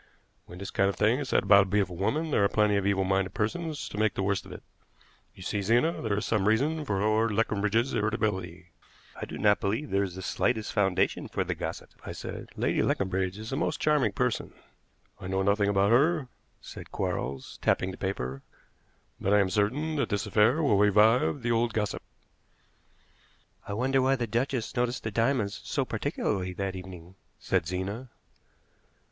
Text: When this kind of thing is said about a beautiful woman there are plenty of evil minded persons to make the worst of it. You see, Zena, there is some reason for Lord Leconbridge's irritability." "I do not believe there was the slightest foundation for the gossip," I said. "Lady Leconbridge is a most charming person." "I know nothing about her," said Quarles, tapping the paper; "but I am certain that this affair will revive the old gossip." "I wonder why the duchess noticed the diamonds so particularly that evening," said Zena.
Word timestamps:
When 0.47 0.57
this 0.57 0.71
kind 0.71 0.89
of 0.89 0.95
thing 0.95 1.19
is 1.19 1.29
said 1.29 1.43
about 1.43 1.61
a 1.61 1.65
beautiful 1.65 1.95
woman 1.95 2.31
there 2.31 2.43
are 2.43 2.49
plenty 2.49 2.75
of 2.75 2.87
evil 2.87 3.03
minded 3.03 3.35
persons 3.35 3.87
to 3.89 3.99
make 3.99 4.15
the 4.15 4.23
worst 4.23 4.47
of 4.47 4.51
it. 4.51 4.63
You 5.35 5.43
see, 5.43 5.61
Zena, 5.61 6.01
there 6.01 6.17
is 6.17 6.25
some 6.25 6.47
reason 6.47 6.83
for 6.85 6.99
Lord 6.99 7.31
Leconbridge's 7.31 7.93
irritability." 7.93 8.71
"I 9.15 9.25
do 9.25 9.37
not 9.37 9.59
believe 9.59 9.91
there 9.91 10.01
was 10.01 10.15
the 10.15 10.23
slightest 10.23 10.73
foundation 10.73 11.27
for 11.27 11.43
the 11.43 11.53
gossip," 11.53 11.91
I 12.03 12.13
said. 12.13 12.49
"Lady 12.55 12.81
Leconbridge 12.81 13.37
is 13.37 13.51
a 13.51 13.55
most 13.55 13.79
charming 13.79 14.11
person." 14.13 14.53
"I 15.19 15.27
know 15.27 15.43
nothing 15.43 15.69
about 15.69 15.91
her," 15.91 16.29
said 16.61 16.91
Quarles, 16.91 17.59
tapping 17.61 17.91
the 17.91 17.95
paper; 17.97 18.41
"but 19.19 19.33
I 19.35 19.39
am 19.39 19.51
certain 19.51 19.97
that 19.97 20.09
this 20.09 20.25
affair 20.25 20.63
will 20.63 20.79
revive 20.79 21.43
the 21.43 21.51
old 21.51 21.73
gossip." 21.75 22.01
"I 23.67 23.73
wonder 23.73 24.01
why 24.01 24.15
the 24.15 24.25
duchess 24.25 24.75
noticed 24.75 25.03
the 25.03 25.11
diamonds 25.11 25.61
so 25.63 25.85
particularly 25.85 26.53
that 26.53 26.75
evening," 26.75 27.17
said 27.39 27.67
Zena. 27.67 28.09